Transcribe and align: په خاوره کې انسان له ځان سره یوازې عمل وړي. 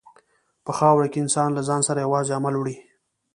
په 0.65 0.71
خاوره 0.77 1.07
کې 1.11 1.19
انسان 1.23 1.49
له 1.53 1.61
ځان 1.67 1.81
سره 1.87 2.03
یوازې 2.05 2.35
عمل 2.39 2.53
وړي. 2.57 2.75